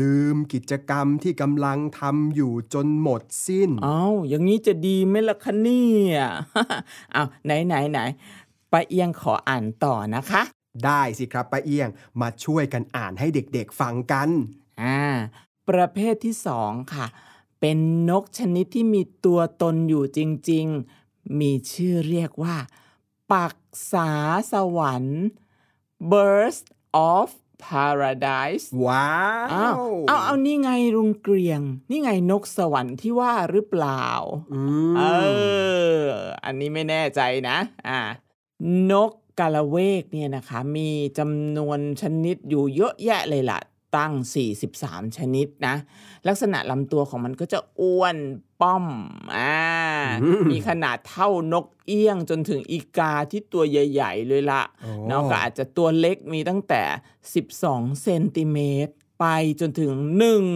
[0.00, 6.18] ลืมกิจกรรมที่กำลังทำอยู่จนหมดสิ้น เอาอย่างนี้จะดีไหมล่ะคะเนี่ย
[7.12, 7.98] เอาไหนไหนไหน
[8.72, 10.42] ป้าเอียงขออ่านต่อนะคะ
[10.84, 11.88] ได้สิครับป้าเอี้ยง
[12.20, 14.28] มาช่วยกันอ่านให้เด็กๆฟังกัน
[14.82, 15.00] อ่า
[15.68, 17.06] ประเภทที่สองค่ะ
[17.60, 17.78] เป็น
[18.10, 20.20] นกชนิดที่มีตัวตนอยู่จ
[20.50, 20.66] ริง
[21.02, 22.56] ๆ มีชื่อเรียกว่า
[23.32, 23.56] ปัก
[23.92, 24.10] ษา
[24.52, 25.22] สวรรค์
[26.10, 26.58] Birds
[27.12, 27.28] of
[27.64, 29.06] Paradise ว้า
[29.52, 34.06] อ้าววเอาเอานี่ไงรุงเกรียง นี่ไงนกสวรรค์ที่ว่าหรือเปล่า
[34.52, 34.60] อื
[34.92, 35.02] มเอ
[35.98, 36.02] อ
[36.44, 38.00] อันนี้ไม่แน่ใจนะ อ่า
[38.90, 43.60] นกกาละเวกเนี่ยนะคะ มีจำนวนชนิดอยู่เยอะแยะเลยล่ะ
[43.96, 44.12] ตั้ง
[44.66, 45.74] 43 ชนิดนะ
[46.28, 48.16] ลักษณะลำตัวของมันก็จะอ้วน
[48.60, 48.86] ป้อม
[49.36, 49.56] อ่า
[50.50, 56.82] มีขนาดเท่านกเอี้ยงจนถึงอีกาที่ตัวใหญ่ ๆ เลยละโอ้เนาะก็อาจจะตัวเล็กมีตั้งแต่
[57.40, 59.26] 12 เซนติเมตรไป
[59.60, 59.92] จนถึง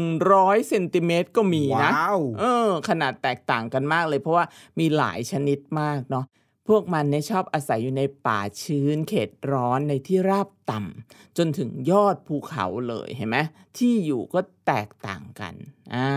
[0.02, 4.44] 100เซนติเมตรก็มีนะว้าวเออ ขนาดแตกต่างกันมากเลยเพราะว่า
[4.78, 6.24] มีหลายชนิดมากเนาะ
[6.68, 13.38] พวกมันเนี่ยชอบอาศัยอยู่ในป่าชื้นเขตร้อนในที่ราบต่ำจนถึงยอดภูเขาเลยเห็นไหม
[13.78, 15.54] ที่อยู่ก็แตกต่างกัน
[15.94, 16.10] อ่า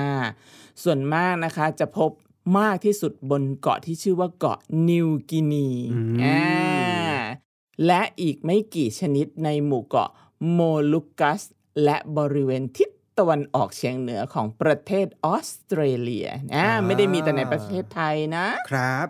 [0.84, 2.12] ส่วนมากนะคะจะพบ
[2.60, 7.18] มากที่สุดบนเกาะที่ชื่อว่าเกาะนิวกินีอืมอ่า
[7.86, 10.10] และอีกไม่กี่ชนิดในหมู่เกาะ
[10.52, 10.60] โม
[10.92, 11.42] ลุกัส
[11.84, 19.08] และบริเวณทิศตะวันออกเฉียงเหนือของประเทศออสเตรเลียอ่าไม่ได้มีแต่ในประเทศไทยนะครับ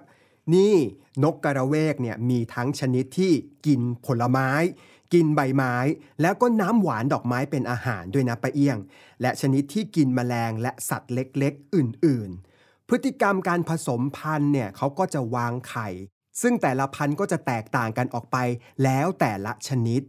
[0.55, 0.75] นี่
[1.23, 3.33] นกกระเวกเนี่ยมีทั้งชนิดที่
[3.65, 4.49] กินผลไม้
[5.13, 5.75] กินใบไม้
[6.21, 8.77] แล้วก็น้ำหวานดอกไม้เป็นอาหารด้วยนะปะเอียง
[9.21, 15.87] และชนิดที่กินแมลงและสัตว์เล็กๆ อื่นๆ พฤติกรรมการผสมพันธุ์เนี่ยเขาก็จะวางไข่
[16.41, 18.37] ซึ่งแต่ละพันธุ์ก็จะแตกต่างกันออกไป
[18.83, 20.01] แล้วแต่ละชนิด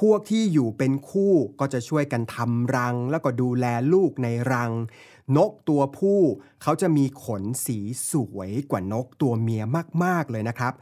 [0.00, 4.72] พวกที่อยู่เป็นคู่ก็จะช่วยกันทำรัง แล้วก็ดูแลลูกในรัง
[5.36, 6.20] นกตัวผู้
[6.62, 7.78] เขาจะมีขนสี
[8.10, 9.62] สวยกว่านกตัวเมีย
[10.04, 10.72] มาก ๆ เลยนะครับ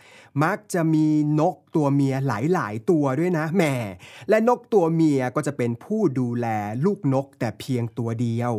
[0.44, 1.07] มักจะมี
[1.40, 3.74] นกตัวเมียหลาย ๆ ตัวด้วยนะแหม่
[4.28, 6.46] และนกตัวเมียก็จะเป็นผู้ดูแล
[6.85, 8.54] ลูกนกแต่เพียงตัวเดียว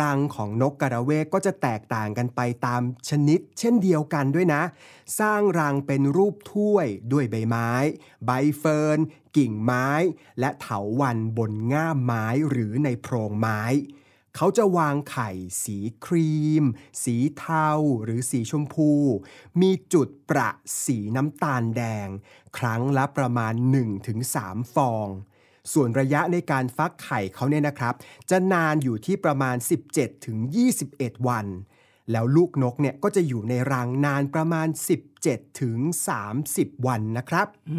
[0.00, 4.62] รังของนกกระเวกก็จะแตกต่างกันไปตามชนิด เช่นเดียวกันด้วยนะ
[5.20, 7.70] สร้างรังเป็นรูปถ้วยด้วยใบไม้
[8.26, 8.98] ใบเฟิร์น
[9.36, 9.88] กิ่งไม้
[10.40, 13.62] และเถาวันบนง่ามไม้หรือในโพรงไม้
[14.36, 15.30] เขาจะวางไข่
[15.62, 16.64] สีครีม
[17.04, 17.68] สีเทา
[18.04, 18.90] หรือสีชมพู
[19.60, 20.50] มีจุดประ
[20.84, 22.08] สีน้ำตาลแดง
[22.58, 23.54] ครั้งละประมาณ
[24.14, 25.08] 1-3 ฟอง
[25.72, 27.94] ส่วนระยะในการฟักไข่เขาเนี่ยนะครับ
[28.30, 29.56] จะนานอยู่ที่ประมาณ
[30.42, 31.46] 17-21 วัน
[32.10, 34.68] แล้วลูกนกเนี่ยก็จะอยู่ในรังนานประมาณ
[35.96, 37.78] 17-30 วันนะครับอื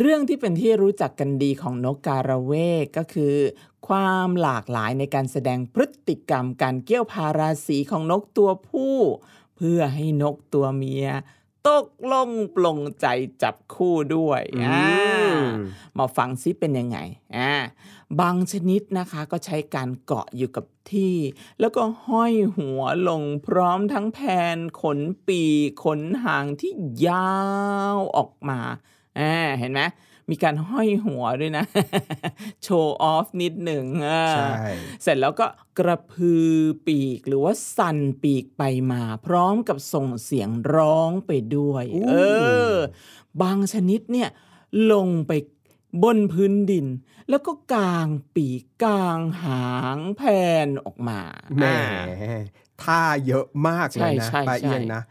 [0.00, 3.34] เรื่องที่เป็นที่รู้จักกันดีของนกการะเวกก็คือ
[3.86, 8.96] ความหลากหลายในการแสดงพฤติกรรมการเกี่ยวพาราสีของนกตัวผู้
[9.56, 11.08] เพื่อให้นกตัวเมีย
[11.68, 13.06] ตกลงปลงใจ
[13.42, 15.34] จับคู่ด้วยอืมอ่า
[15.98, 16.98] มาฟังซิเป็นยังไง
[17.36, 17.52] อ่า
[18.20, 21.16] บางชนิดนะคะก็ใช้การเกาะอยู่กับที่
[21.60, 26.72] แล้วก็ห้อยหัวลงพร้อมทั้งแผ่นขนปีกขนหางที่
[27.06, 27.34] ยา
[27.94, 28.60] วออกมา
[29.18, 29.80] อ่าเห็นไหม
[30.30, 31.64] มีการห้อยหัวด้วยนะ
[32.62, 34.52] โชว์ออฟนิดหนึ่งอ่าใช่
[35.02, 35.46] เสร็จแล้วก็
[35.78, 36.50] กระพือ
[36.86, 42.14] ปีกหรือว่าสั่นปีกไปมา พร้อมกับส่งเสียงร้องไปด้วยอู้เอ
[42.74, 42.76] อ
[43.42, 44.28] บางชนิดเนี่ย
[44.92, 45.32] ลงไป
[46.02, 46.86] บนพื้นดิน
[47.30, 51.20] แล้วก็กางปีกกางหางแผ่นออกมา
[51.56, 51.78] แหมอ่า
[52.82, 55.02] ท่าเยอะมากเลยนะใช่ใช่ป้าเอียงใช่นะ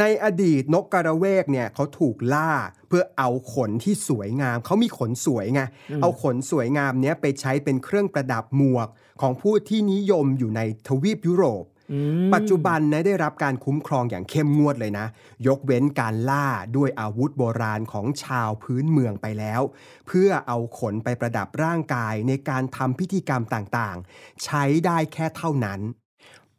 [0.00, 2.52] ในอดีตนกกระเวกเนี่ยเขาถูกล่า
[2.88, 5.62] เพื่อเอาขนที่สวยงาม เขามีขนสวยไง
[6.02, 8.88] เอาขนสวยงามเนี้ยไปใช้เป็นเครื่องประดับหมวก
[9.20, 15.06] ของผู้ที่นิยมอยู่ในทวีปยุโรปอืมปัจจุบันนะได้รับการคุ้มครองอย่างเข้มงวดเลยนะ
[15.46, 19.60] ยกเว้นการล่าด้วยอาวุธโบราณของชาวพื้นเมืองไปแล้ว
[20.06, 25.80] เพื่อเอาขนไปประดับร่างกายในการทำพิธีกรรมต่างๆ ใช้ได้แค่เท่านั้น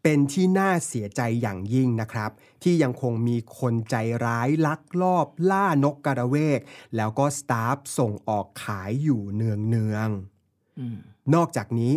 [0.09, 2.31] เป็นที่น่าเสียใจอย่างยิ่งนะครับ
[2.63, 6.59] ที่ยังคงมีคนใจร้ายลักลอบล่านกกระเวก
[6.95, 10.97] แล้วก็สตาฟส่งออกขายอยู่เนืองๆอืม
[11.33, 11.93] นอกจากนี้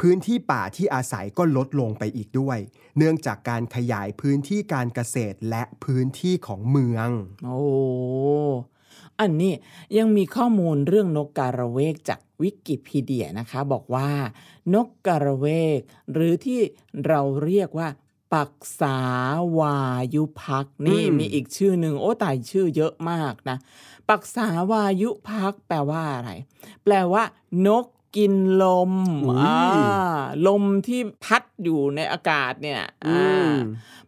[0.00, 2.58] พื้นที่ป่าที่อาศัยก็ลดลงไปอีกด้วย
[2.96, 7.08] เนื่องจากการขยายพื้นที่การเกษตรและพื้นที่ของเมือง
[7.44, 7.60] โอ้
[9.20, 9.52] อันนี้
[9.98, 14.10] ยังมีข้อมูลเรื่องนกการะเวกจากวิกิพีเดียนะคะ บอกว่า
[14.74, 15.46] นกการะเว
[15.76, 15.80] ก
[16.12, 16.60] หรือที่
[17.06, 17.88] เราเรียกว่า
[18.32, 18.98] ปักษา
[19.58, 19.76] วา
[20.14, 23.56] ยุพักษ์นี่อืมมีอีกชื่อหนึ่งโอ้ตายชื่อเยอะมากนะ
[24.08, 26.30] ปักษาวายุพักษ์แปลว่าอะไร
[26.84, 27.24] แปลว่า
[27.66, 28.92] นกกินลม
[29.24, 33.54] อุ๊ยอ่าลมที่พัดอยู่ในอากาศเนี่ยอือ่าม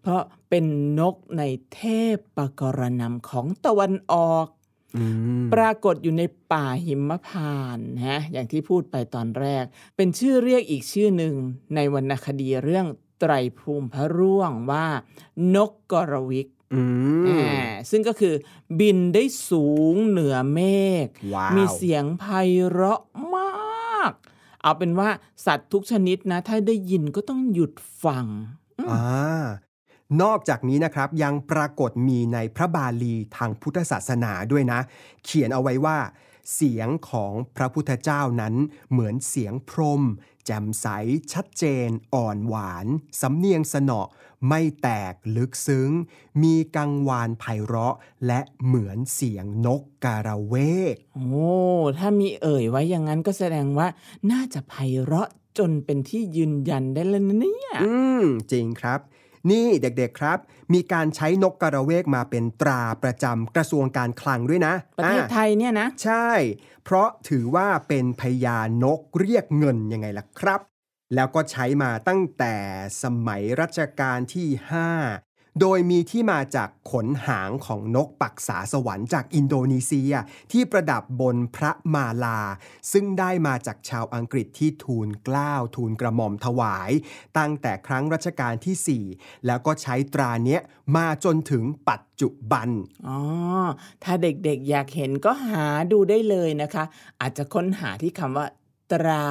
[0.00, 0.64] เพราะเป็น
[1.00, 1.42] นกใน
[1.74, 1.80] เท
[2.14, 4.53] พปกรณำของตะวันออกอืม
[5.54, 9.64] ปรากฏอยู่ในป่าหิมพานต์นะอย่างที่พูดไปตอนแรก
[9.96, 11.34] เป็นชื่อเรียกอีกชื่อหนึ่ง
[11.74, 12.86] ในวรรณคดีเรื่อง
[13.20, 14.86] ไตรภูมิพระร่วงว่า
[15.54, 16.82] นกกรวิกอื
[17.22, 18.34] มอ่าซึ่งก็คือ
[18.80, 20.60] บินได้สูงเหนือเม
[21.04, 22.24] ฆว้าวมีเสียงไพ
[22.68, 23.00] เราะ
[23.34, 24.12] มาก
[24.62, 25.10] เอาเป็นว่า
[25.46, 27.72] สัตว์ทุกชนิดนะ ถ้าได้ยินก็ต้องหยุด
[28.04, 28.26] ฟัง
[28.90, 29.44] อ่า
[30.22, 34.80] นอกจากนี้นะครับยังปรากฏมีในพระบาลีทางพุทธศาสนาด้วยนะ
[35.24, 35.98] เขียนเอาไว้ว่า
[36.54, 38.54] เสียงของพระพุทธเจ้านั้น
[38.90, 40.02] เหมือนเสียงพรหม
[40.46, 40.86] แจ่มใส
[41.32, 42.86] ชัดเจน อ่อนหวาน
[43.20, 44.02] สำเนียงสนอ
[44.48, 45.90] ไม่แตกลึกซึ้ง
[46.42, 47.96] มีกังวานไพเราะ
[48.26, 50.54] และเหมือนเสียงนกการะเว
[50.94, 51.48] ก โอ้
[51.98, 53.88] ถ้ามีเอ่ยไว้อย่างนั้นก็แสดงว่า
[54.30, 59.00] น่าจะไพเราะจนเป็นที่ยืนยันได้แล้วนะเนี่ย อืม จริงครับ
[59.50, 60.38] นี่เด็กๆครับ
[60.74, 66.30] มีการใช้นกกระเวกมาเป็นตราประจำกระทรวงการคลังด้วยนะ ประเทศอ่าไทยเนี่ยนะ ใช่
[66.84, 70.60] เพราะถือว่าเป็นพญานกเรียกเงินยังไงล่ะครับ
[71.14, 72.54] แล้วก็ใช้มาตั้งแต่
[73.02, 74.48] สมัยรัชกาลที่
[75.02, 80.12] 5 โดยมีที่มาจากขนหางของนกปักษาสวรรค์จากอินโดนีเซีย
[80.52, 82.40] ที่ประดับบนพระมาลา
[82.92, 86.90] ซึ่งได้มาจากชาวอังกฤษที่ทูลเกล้าทูลกระหม่อมถวาย
[87.38, 90.60] ตั้งแต่ครั้งรัชกาลที่ 4 แล้วก็ใช้ตราเนี้ย
[90.96, 92.68] มาจนถึงปัจจุบัน
[93.08, 93.18] อ๋อ
[94.04, 96.84] ถ้าเด็กๆอยากเห็นก็หาดูได้เลยนะคะ
[97.20, 98.46] อาจจะค้นหาที่คำว่า
[98.92, 99.24] ตรา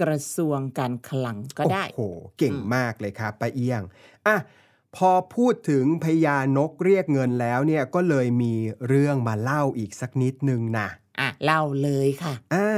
[0.00, 2.02] กระทรวงการคลังก็ได้ โอ้โห
[2.38, 3.82] เก่งมากเลยครับป้าเอี้ยง
[4.28, 4.36] อะ
[4.96, 8.54] พอพูดถึงพญานกเรียกเงินแล้วเนี่ยก็เลยมี
[8.88, 10.88] เรื่องมาเล่าอีกสักนิดนึงนะ
[11.20, 12.70] อะเล่าเลยค่ะอ่า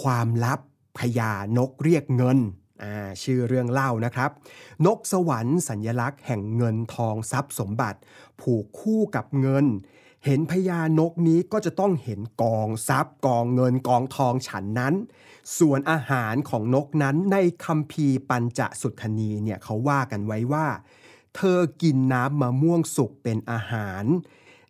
[0.00, 0.60] ความลับ
[0.98, 2.38] พญานกเรียกเงิน
[2.82, 4.30] อ่าชื่อเรื่องเล่านะครับ
[4.86, 7.98] นกสวรรค์สัญลักษณ์แห่งเงินทองทรัพย์สมบัติ
[8.40, 9.66] ผูกคู่กับเงิน
[10.24, 14.94] เห็นพญานกนี้ก็จะต้องเห็นกองทรัพย์กองเงินกองทองฉันนั้น
[15.58, 20.66] ส่วนอาหารของนกนั้นในคัมภีร์ปัญจสุทธนีเนี่ยเขาว่ากันไว้ว่า
[21.36, 24.04] เธอกินน้ำมะม่วงสุกเป็นอาหาร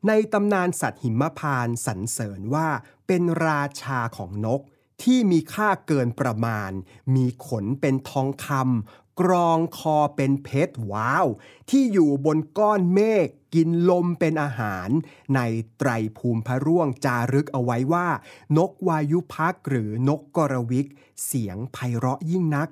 [0.07, 2.69] ในตำนานสัตว์หิมพานสรรเสริญว่า
[3.07, 4.61] เป็นราชาของนก
[5.03, 6.71] ที่มีค่าเกินประมาณ
[7.15, 11.27] มีขนเป็นทองคำ กรองคอเป็นเพชรว้าว
[11.71, 14.89] ที่อยู่บนก้อนเมฆกินลมเป็นอาหาร
[15.35, 15.41] ใน
[15.79, 18.09] ไตรภูมิพระร่วงจารึกเอาไว้ว่า
[18.57, 20.89] นกวายุพักหรือนกกรวิก
[21.27, 22.69] เสียงไพเราะยิ่งนัก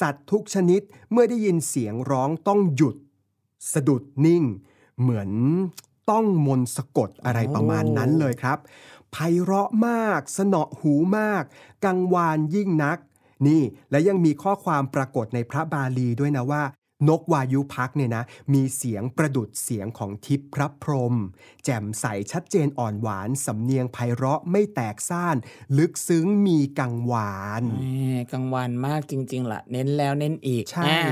[0.00, 0.80] สัตว์ทุกชนิด
[1.10, 2.96] เมื่อได้ยินเสียงร้องต้องหยุด
[3.72, 4.44] สะดุดนิ่ง
[5.00, 5.30] เหมือน
[6.10, 8.58] ต้องมนต์สะกดอะไรประมาณนั้นเลยครับ
[9.12, 11.42] ไพเราะมาก สนอหูมาก
[11.84, 12.98] กังวานยิ่งนัก
[13.46, 16.62] นี่และยังมีข้อความปรากฏในพระบาลีด้วยนะว่า
[17.08, 21.14] นกวายุพักเนี่ยนะ มีเสียงประดุดเสียงของทิพย์พระพรหม
[21.64, 25.36] แจ่มใสชัดเจนอ่อนหวาน สำเนียงไพเราะไม่แตกซ่าน
[25.78, 31.02] ลึกซึ้งมีกังวานแหมกังวานมากจริงๆล่ะ เน้นแล้วเน้นอีก ใช่อ่า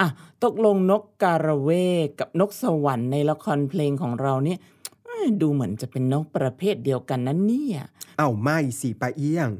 [0.00, 0.08] อะ
[0.44, 1.70] ตกลงนกการะเว
[2.04, 4.58] กกับนกสวรรค์ในละครเพลงของเราเนี่ย
[5.04, 7.78] เอ้ยดูเหมือนจะเป็นนกประเภทเดียวกันนั้นเนี่ย
[8.18, 9.50] เอ้าไม่สิปาเอี้ยง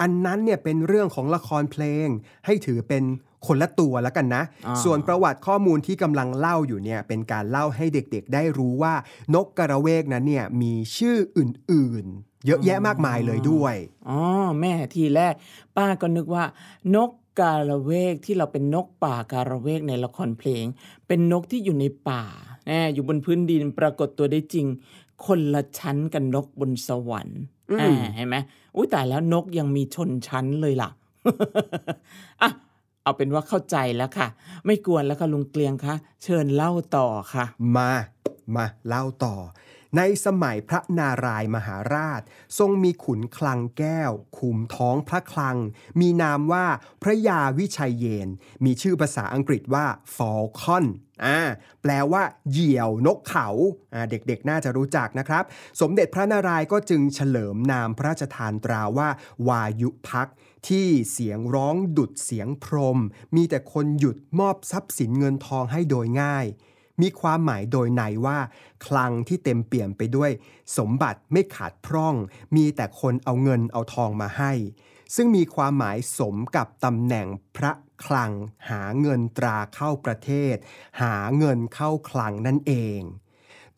[0.00, 2.06] อันนั้นเนี่ยเป็นเรื่องของละครเพลง
[2.46, 3.04] ให้ถือเป็น
[3.46, 8.94] คนละตัวแล้วกันนะอ่าส่วนประวัติข้อมูลที่กำลังเล่าอยู่เนี่ยเป็นการเล่าให้เด็กๆ ได้รู้ว่า
[9.34, 13.74] นกกระเวกนั้นเนี่ยมีชื่ออื่นๆ เยอะแยะมากมายเลยด้วย
[14.08, 14.18] อ๋อ
[14.60, 15.34] แม่ทีแรก
[15.76, 16.44] ป้าก็นึกว่า
[16.94, 17.10] นก
[17.40, 20.64] กาละเวกที่เราเป็นนกป่าการะเวกในละครเพลง
[21.06, 22.24] เป็นนกที่อยู่ในป่า
[22.66, 24.66] แน่อยู่บนพื้นดินปรากฏตัวได้จริง
[25.26, 28.36] คนละชั้นกันนกบนสวรรค์อืมอ่าเห็นไหม
[28.76, 30.90] อุ้ยแต่แล้วนกยังมีชนชั้นเลยล่ะ
[32.42, 32.50] อะ
[33.02, 34.28] เอาเป็นว่าเข้าใจแล้วค่ะ
[34.66, 37.44] ไม่กวนแล้วค่ะลุงเกลียงคะเชิญเล่าต่อค่ะ
[37.76, 37.90] มา
[38.56, 39.34] มาเล่าต่อ
[39.96, 42.22] ในสมัยพระนารายมหาราช
[42.58, 45.56] ทรงมีขุนคลังแก้ว คุมท้องพระคลัง
[46.00, 46.66] มีนามว่า
[47.02, 48.28] พระยาวิชัยเยน
[48.64, 50.84] มีชื่อภาษาอังกฤษว่า falcon
[51.24, 51.40] อ่า
[51.82, 53.48] แปลว่า เหยี่ยวนกเขา
[53.94, 55.44] อ่าเด็กๆ น่าจะรู้จักนะครับ
[55.80, 59.08] สมเด็จพระนารายณ์ก็จึงเฉลิมนามพระราชทานตราว่า
[59.48, 60.28] วายุพัก
[60.68, 62.98] ที่เสียงร้องดุดเสียงพรม
[63.36, 66.46] มีแต่คนหยุดมอบทรัพย์สินเงินทองให้โดยง่าย
[67.00, 68.38] มีความหมายโดยในว่า
[68.86, 70.30] คลังที่เต็มเปี่ยมไปด้วย
[70.78, 72.14] สมบัติไม่ขาดพร่อง
[72.56, 74.52] มีแต่คนเอาเงินเอาทองมาให้
[75.14, 77.26] ซึ่งมีความหมายสมกับตำแหน่ง
[77.56, 77.72] พระ
[78.04, 78.32] คลัง
[78.70, 80.56] หาเงินตราเข้าประเทศ
[81.02, 83.00] หาเงินเข้าคลังนั่นเอง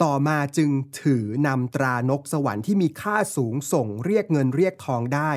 [0.03, 5.31] ต่อมาจึงถือนำตรานกสวรรค์ที่มีค่าสูงส่งเรียกเงินเรียกทองได้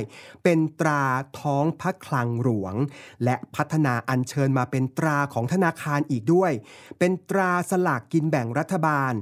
[0.43, 1.03] เป็นตรา
[1.39, 2.75] ท้องพระคลังหลวง
[3.23, 6.51] และพัฒนาอัญเชิญมาเป็นตราของธนาคารอีกด้วย
[6.99, 9.13] เป็นตราสลากกินแบ่งรัฐบาล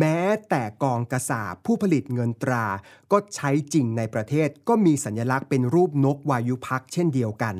[0.00, 2.66] แม้แต่กองกษาบผู้ผลิตเงินตรา
[3.12, 7.54] ก็ใช้จริงในประเทศก็มีสัญลักษณ์เป็นรูปนกวายุพักเช่นเดียวกัน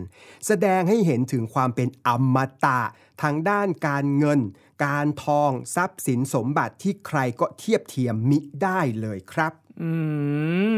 [0.46, 2.80] แสดงให้เห็นถึงความเป็นอมตะ
[3.22, 4.40] ทางด้านการเงิน
[4.82, 9.90] การทองทรัพย์สินสมบัติที่ใครก็เทียบเทียมมิได้เลยครับ อื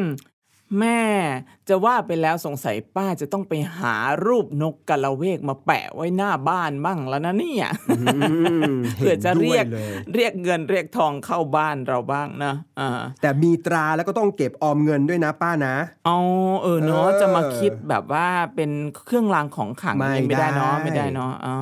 [0.00, 0.02] ม
[0.78, 1.02] แม่
[1.68, 7.68] จะว่าไปแล้วสงสัยป้าจะต้องไปหารูปนกกะละเวกมาแปะไว้หน้าบ้านบ้างแล้วนะเนี่ย
[8.96, 15.74] เพื่อจะเรียกห็นด้วยเลยเรียกเงินเรียกทองเข้าบ้านเราบ้างนะอ่าแต่มีตราแล้วก็ต้องเก็บออมเงินด้วยนะป้านะ
[16.06, 16.18] เอา
[16.62, 18.70] เออเนาะเออจะมาคิดแบบว่าเป็น
[19.06, 21.56] เครื่องรางของขลังไม่นี่ไม่ได้เนาะได้ไม่ได้เนาะอ๋อ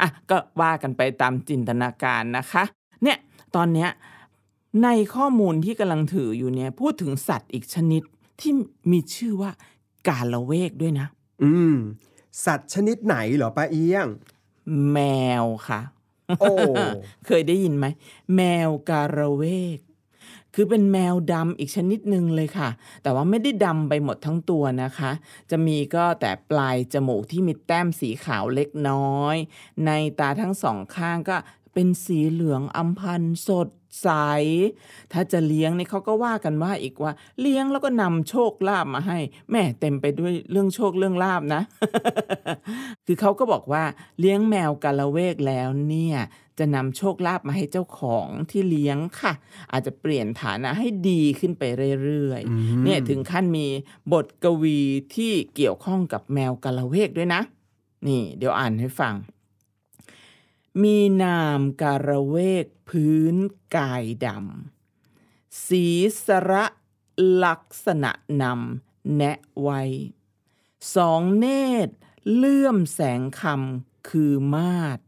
[0.00, 2.64] อะก็ว่ากันไปตามจินตนาการนะคะ
[3.02, 3.18] เนี่ย
[3.56, 3.90] ตอนเนี้ย
[4.82, 8.02] ในข้อมูลที่กำลังถืออยู่เนี่ยพูดถึงสัตว์อีกชนิด
[8.40, 8.52] ที่
[8.92, 9.50] มีชื่อว่า
[10.08, 11.06] กาละเวกด้วยนะ
[11.42, 11.76] อืม
[12.44, 14.08] สัตว์ชนิดไหนเหรอป้าเอี้ยง
[14.92, 14.98] แม
[15.42, 15.80] วค่ะ
[16.40, 16.48] โอ้
[17.26, 17.86] เคยได้ยินไหม
[18.36, 19.44] แมวการะเว
[19.76, 19.78] ก
[20.54, 22.68] คือเป็นแมวดำอีกชนิดหนึ่งเลยค่ะ
[23.02, 25.10] แต่ว่าไม่ได้ดำไปหมดทั้งตัวนะคะ
[25.50, 29.36] จะมีก็แต่ปลายจมูกที่มีแต้มสีขาวเล็กน้อย
[29.86, 29.90] ใน
[30.20, 31.36] ตาทั้งสองข้างก็
[31.74, 33.68] เป็นสีเหลืองอำพันสด
[34.02, 34.08] ใส
[35.12, 39.18] ถ้าจะเลี้ยงนี่เขาก็ว่ากันว่าอีกว่า เลี้ยงแล้วก็นำโชคลาภมาให้
[39.50, 41.62] แม่เต็มไปด้วยเรื่องโชคเรื่องลาบนะ
[43.06, 43.84] คือเขาก็บอกว่า
[44.20, 46.18] เลี้ยงแมวกาละเวกแล้วเนี่ย
[46.58, 49.32] จะนำโชคลาภมาให้เจ้าของที่เลี้ยงค่ะ
[49.72, 51.62] อาจจะเปลี่ยนฐานะให้ดีขึ้นไป
[52.04, 53.66] เรื่อยๆเนี่ยถึงขั้นมี
[54.12, 54.80] บทกวี
[55.14, 57.42] ที่เกี่ยวข้องกับแมวกาละเวกด้วยนะ
[58.06, 59.14] นี่ เดี๋ยวอ่านให้ฟัง
[60.82, 63.34] มีนามการะเวกพื้น
[63.76, 65.86] กายดำสี
[66.24, 66.64] สระ
[67.44, 68.12] ลักษณะ
[68.42, 69.82] นำแนะไว้
[70.94, 71.46] สองเน
[71.86, 71.94] ตร
[72.34, 74.98] เลื่อมแสงคำคือมาด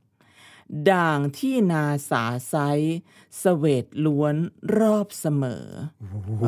[0.90, 2.54] ด่างที่นาสาไซ
[3.42, 4.34] สเวตล้วน
[4.78, 5.64] รอบเสมอ
[6.40, 6.46] เอ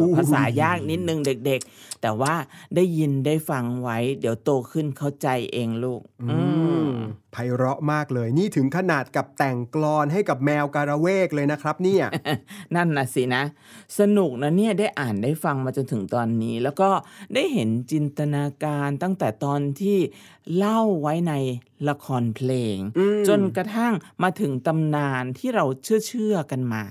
[0.00, 2.34] อภาษายากนิดนึงเด็กๆ แต่ว่า
[2.74, 6.38] ได้ยินได้ฟังไว้ เดี๋ยวโตขึ้นเข้าใจเองลูก อื
[6.88, 6.90] ม
[7.32, 12.04] ไพเราะมากเลย นี่ถึงขนาดกับแต่งกลอนให้กับแมวการะเวกเลยนะครับ เนี่ย
[12.74, 13.44] นั่นนะสินะ
[13.98, 16.90] สนุกนะเนี่ยได้อ่านได้ฟังมาจนถึงตอนนี้ แล้วก็
[17.34, 19.98] ได้เห็นจินตนาการตั้งแต่ตอนที่
[20.56, 21.32] เล่าไว้ใน
[21.88, 26.84] ละครเพลงอืมจนกระทั่งมาถึงตำนานที่เราเชื่อเชื่อๆกันมา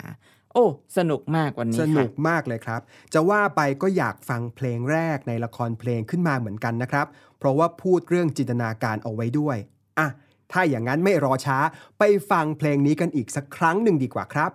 [0.53, 0.65] โอ้
[0.97, 2.81] สนุกมากวันนี้สค่ะนุกมากเลยครับ
[3.13, 7.07] จะว่าไปก็อยากฟังเพลงแรกในละครเพลงขึ้นมาเหมือนกันนะครับ
[7.37, 9.57] เพราะว่าพูดเรื่องจินตนาการเอาไว้ด้วย
[9.99, 10.07] อะ
[10.51, 11.57] ถ้าอย่างนั้นไม่รอช้า
[11.99, 14.51] ไปฟังเพลงนี้กันอีกสักครั้งหนึ่งดีกว่าครับ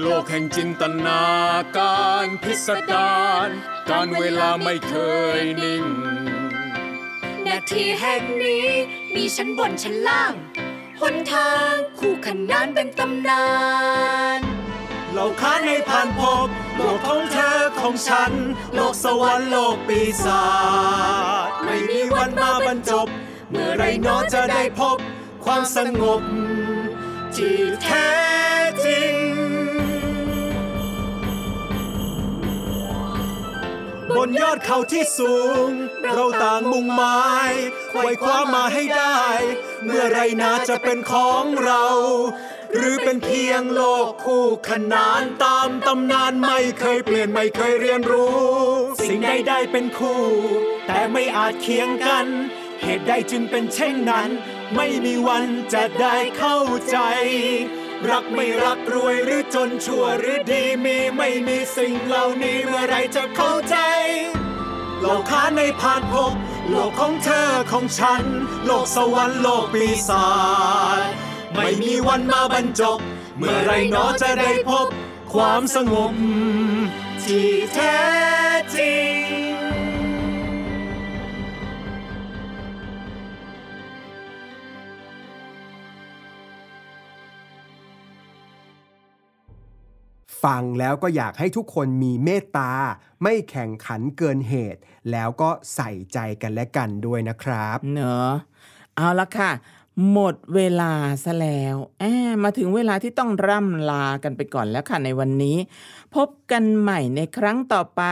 [0.00, 1.22] โลกแห่งจินตนา
[1.78, 3.14] การพิสดา
[3.46, 3.48] ร
[3.90, 4.94] การเวลาไม่เค
[5.38, 5.84] ยนิ่ง
[7.52, 8.66] นาทีแห่งนี้
[9.14, 10.34] มีชั้นบนชั้นล่าง
[11.00, 13.46] หนทางคู่ขนานเป็นตำนา
[14.38, 14.40] น
[15.12, 18.32] เราค้าให้ผ่านพบโลกของเธอของฉัน
[18.74, 20.42] โลกสวรรค์โลกปีศา
[21.48, 23.08] จไม่มีวันมาบรรจบ
[23.50, 24.98] เมื่อไรหนอจะได้พบ
[25.44, 26.22] ความสงบ
[27.34, 28.21] ที่แท้
[34.16, 35.36] บนยอดเขาที่สู
[35.66, 35.68] ง
[36.12, 37.52] เราต่างมุ่งหมาย
[37.90, 39.20] ไขว่คว้ามาให้ได้
[39.84, 41.86] เมื่อไรนาจะเป็นของเรา
[42.76, 48.38] หรือเป็นเพียงโลกคู่ขนานตามตำนานไม่เคยเปลี่ยนไม่เคยเรียนรู้
[49.08, 50.22] สิ่งใดได้เป็นคู่
[50.86, 52.26] แต่ไม่อาจเคียงกัน
[52.82, 54.28] เหตุใดจึงเป็นเช่นนั้น
[54.76, 56.58] ไม่มีวันจะได้เข้า
[56.90, 56.98] ใจ
[58.10, 63.76] รักไม่รักรวยหรือจนชั่วหรือดีมีไม่มีสิ่งเหล่านี้เมื่อไรจะเข้าใจ
[65.00, 66.32] โลกค้าในผ่านพบ
[66.70, 68.24] โลกของเธอของฉัน
[68.66, 70.26] โลกสวรรค์โลกปีศา
[70.98, 71.00] จ
[71.54, 72.98] ไม่มีวันมาบรรจบ
[73.38, 74.86] เมื่อไรหนอจะได้พบ
[75.34, 76.12] ความสงบ
[77.22, 78.00] ที่แท้
[78.76, 78.96] จริ
[79.38, 79.41] ง
[90.44, 92.72] ฟังแล้วก็อยากให้ทุกคนมีเมตตา
[93.22, 94.80] ไม่แข่งขันเกินเหตุ
[95.10, 98.30] แล้วก็ใส่ใจกันและกันด้วยนะครับ เนอะ
[98.96, 99.52] เอาละค่ะ
[100.10, 100.92] หมดเวลา
[101.24, 105.56] ซะแล้วแอบมาถึงเวลาที่ต้องร่ำลากันไปก่อนแล้วค่ะในวันนี้
[106.14, 108.02] พบกันใหม่ในครั้งต่อไป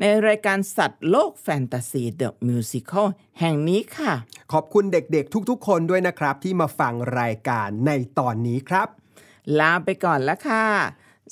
[0.00, 3.08] ในรายการสัตว์โลกแฟนตาซีเดอะมิวสิคล
[3.40, 4.12] แห่งนี้ค่ะ
[4.52, 8.88] ขอบคุณเด็กๆ ทุกๆ คนด้วยนะครับ ที่มาฟังรายการในตอนนี้ครับ
[9.58, 10.66] ลาไปก่อนแล้วค่ะ